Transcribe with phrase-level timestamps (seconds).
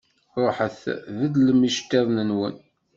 [0.43, 0.75] Ṛuḥem
[1.19, 2.55] beddlem iceṭṭiḍen-nwen.